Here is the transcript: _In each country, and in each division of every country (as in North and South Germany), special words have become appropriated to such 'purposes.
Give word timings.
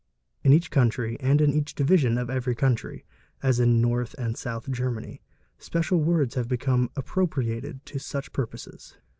_In 0.43 0.51
each 0.51 0.71
country, 0.71 1.15
and 1.19 1.41
in 1.41 1.53
each 1.53 1.75
division 1.75 2.17
of 2.17 2.27
every 2.27 2.55
country 2.55 3.05
(as 3.43 3.59
in 3.59 3.79
North 3.81 4.15
and 4.17 4.35
South 4.35 4.67
Germany), 4.71 5.21
special 5.59 5.99
words 5.99 6.33
have 6.33 6.47
become 6.47 6.89
appropriated 6.95 7.85
to 7.85 7.99
such 7.99 8.33
'purposes. 8.33 8.97